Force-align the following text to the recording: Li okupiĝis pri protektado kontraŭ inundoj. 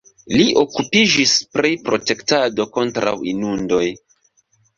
Li 0.39 0.43
okupiĝis 0.61 1.33
pri 1.57 1.71
protektado 1.89 2.67
kontraŭ 2.79 3.15
inundoj. 3.35 3.85